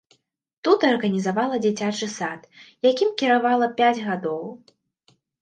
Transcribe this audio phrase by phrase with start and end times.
[0.67, 2.41] Тут арганізавала дзіцячы сад,
[2.91, 4.43] якім кіравала пяць гадоў.